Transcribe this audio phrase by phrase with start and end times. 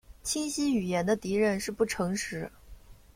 [0.23, 2.51] 清晰语言的敌人是不诚实。